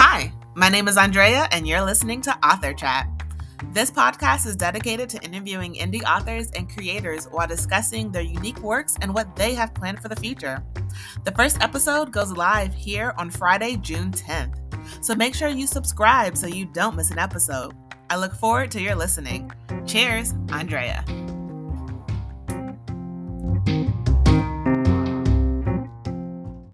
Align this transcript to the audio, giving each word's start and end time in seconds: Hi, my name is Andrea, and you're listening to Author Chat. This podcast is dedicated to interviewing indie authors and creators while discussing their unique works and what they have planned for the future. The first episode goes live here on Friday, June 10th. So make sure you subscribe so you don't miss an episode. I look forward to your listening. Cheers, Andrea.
Hi, 0.00 0.32
my 0.54 0.68
name 0.68 0.86
is 0.86 0.96
Andrea, 0.96 1.48
and 1.50 1.66
you're 1.66 1.82
listening 1.82 2.20
to 2.20 2.46
Author 2.46 2.72
Chat. 2.72 3.08
This 3.72 3.90
podcast 3.90 4.46
is 4.46 4.54
dedicated 4.54 5.08
to 5.08 5.20
interviewing 5.24 5.74
indie 5.74 6.04
authors 6.04 6.52
and 6.52 6.72
creators 6.72 7.24
while 7.24 7.48
discussing 7.48 8.12
their 8.12 8.22
unique 8.22 8.60
works 8.60 8.96
and 9.02 9.12
what 9.12 9.34
they 9.34 9.54
have 9.54 9.74
planned 9.74 9.98
for 9.98 10.06
the 10.06 10.14
future. 10.14 10.64
The 11.24 11.32
first 11.32 11.60
episode 11.60 12.12
goes 12.12 12.30
live 12.30 12.72
here 12.74 13.12
on 13.18 13.28
Friday, 13.28 13.76
June 13.78 14.12
10th. 14.12 15.04
So 15.04 15.16
make 15.16 15.34
sure 15.34 15.48
you 15.48 15.66
subscribe 15.66 16.36
so 16.36 16.46
you 16.46 16.66
don't 16.66 16.94
miss 16.94 17.10
an 17.10 17.18
episode. 17.18 17.74
I 18.08 18.18
look 18.18 18.34
forward 18.36 18.70
to 18.70 18.80
your 18.80 18.94
listening. 18.94 19.50
Cheers, 19.84 20.32
Andrea. 20.50 21.04